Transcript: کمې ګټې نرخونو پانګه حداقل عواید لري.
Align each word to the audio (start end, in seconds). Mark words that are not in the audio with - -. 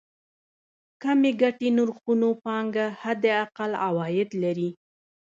کمې 1.01 1.31
ګټې 1.41 1.69
نرخونو 1.77 2.29
پانګه 2.43 2.85
حداقل 3.03 3.71
عواید 3.85 4.29
لري. 4.43 4.69